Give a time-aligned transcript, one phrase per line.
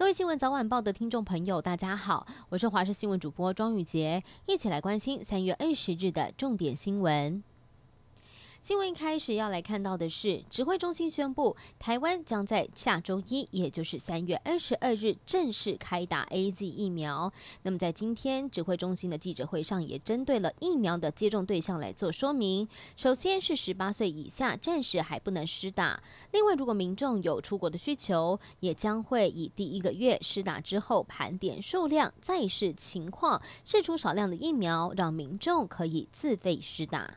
[0.00, 7.44] 各位新闻早晚报的听众朋友，大家好，我是华视新闻主播庄宇杰，一起来关心三月二十日的重点新闻。
[8.62, 17.32] 新闻一开始要来看到的是，指挥中心宣布，台湾将在下周一，也就是三月二十二日正式开打 AZ 疫苗。
[17.62, 22.68] 那么在今天指挥中心的记者会上，也针对了疫苗的接种对象来做说明。
[22.96, 26.02] 首先是十八岁以下，暂时还不能施打。
[26.32, 37.16] 另外，如果民众有出国的需求，也将会以第一个月施打之后盘点数量，再视情况试出少量的疫苗，让民众可以自费施打。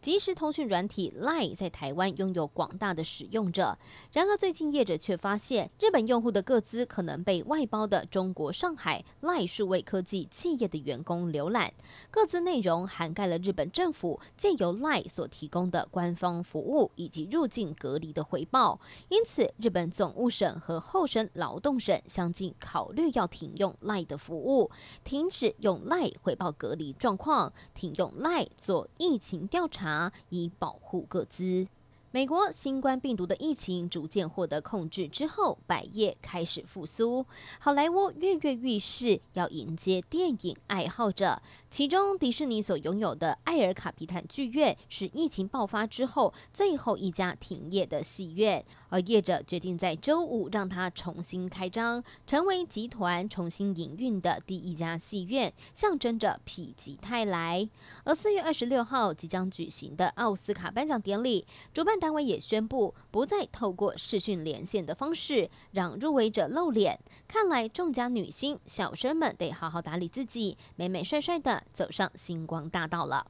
[0.00, 3.76] 即时通讯软体 LINE 在台湾拥有广大的使用者，
[4.12, 11.74] 然而最近业者却发现，日本用户的个资可能被外包的中国上海 LINE 数位科技企业的员工浏览，
[12.12, 24.70] 个资内容涵盖了日本政府借由 LINE 所提供的官方服务以及入境隔离的回报，因此日本总务省和厚生劳动省相继考虑要停用 LINE 的服务，
[25.02, 29.88] 停止用 LINE 回报隔离状况，停用 LINE 做疫情调查。
[30.28, 31.66] 以保护各自。
[32.10, 37.26] 美国新冠病毒的疫情逐渐获得控制之后，百业开始复苏。
[37.58, 41.42] 好莱坞跃跃欲试，要迎接电影爱好者。
[41.68, 57.68] 其中，迪士尼所拥有的艾尔卡皮坦剧院是疫情爆发之后最后一家停业的戏院，而业者决定在周五让它重新开张，成为集团重新营运的第一家戏院，象征着否极泰来。
[58.04, 67.00] 而四月二十六号即将举行的奥斯卡颁奖典礼，主办单位也宣布不再透过视讯连线的方式让入围者露脸。
[67.26, 73.26] 看来众家女星小生们得好好打理自己，美美帅帅的走上星光大道了。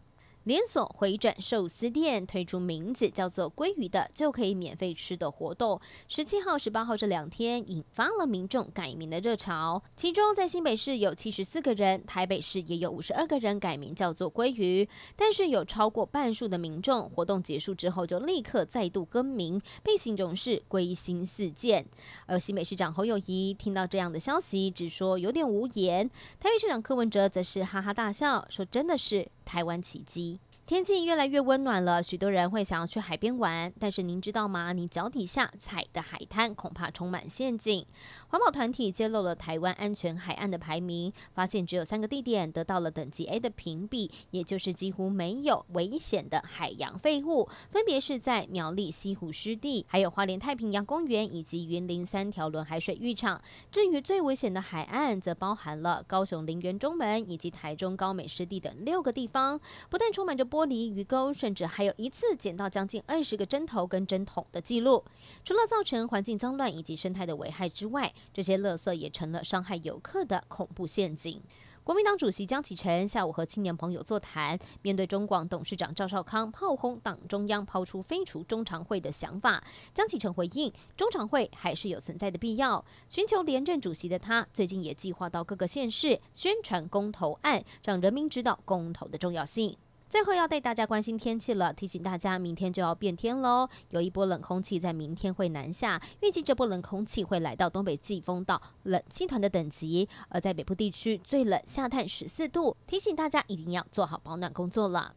[0.48, 9.82] 连锁回转寿司店推出名字叫做“鲑鱼”的就可以免费吃的活动，十七号、十八号这两天引发了民众改名的热潮。
[9.94, 21.84] 其中，在新北市有七十四个人，台北市也有五十二个人改名叫做“鲑鱼”，但是有超过半数的民众活动结束之后就立刻再度更名，并形容是“归心似箭”。
[22.24, 26.08] 而新北市长侯友宜听到这样的消息，只说有点无言。
[26.40, 30.37] 台北市长柯文哲则是哈哈大笑，说：“真的是。”台湾奇迹。
[30.68, 33.72] 天气越来越温暖了，许多人会想要去海边玩。
[33.80, 34.74] 但是您知道吗？
[34.74, 37.86] 你脚底下踩的海滩恐怕充满陷阱。
[38.28, 53.40] 环保团体揭露了台湾安全海岸的排名，发现只有三个地点得到了等级 A 的评比，也就是几乎没有危险的海洋废物，分别是在苗栗西湖湿地、还有花莲太平洋公园以及云林三条轮海水浴场。
[53.72, 59.58] 至于最危险的海岸，则包含了高雄林园中门以及台中高美湿地等六个地方，
[59.88, 65.04] 不但充满着玻璃鱼钩，甚至还有一次捡到将近二十个针头跟针筒的记录。
[65.44, 71.40] 除了造成环境脏乱以及生态的危害之外，这些垃圾也成了伤害游客的恐怖陷阱。
[71.84, 79.62] 国民党主席江启臣下午和青年朋友座谈，面对中广董事长赵少康炮轰党中央抛出废除中常会的想法，
[79.94, 82.84] 江启臣回应：中常会还是有存在的必要。
[83.08, 89.78] 寻求连任主席的他，最近也计划到各个县市宣传公投案，让人民知道公投的重要性。
[90.08, 105.14] 最后要带大家关心天气了，提醒大家明天就要变天喽，有一波冷空气在明天会南下，预计这波冷空气会来到东北季风到冷气团的等级，而在北部地区最冷下探十四度，提醒大家一定要做好保暖工作了。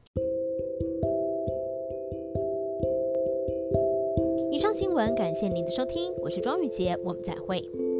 [4.51, 7.90] 以上新闻感谢您的收听，我是庄雨洁，我们再会。